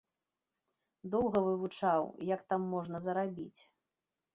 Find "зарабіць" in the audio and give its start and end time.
3.09-3.57